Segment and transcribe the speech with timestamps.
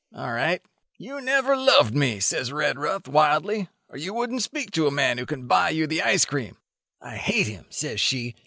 [0.15, 0.63] All right.
[0.97, 5.27] 'You never loved me,' says Redruth, wildly, 'or you wouldn't speak to a man who
[5.27, 6.57] can buy you the ice cream.'
[7.03, 8.33] 'I hate him,' says she.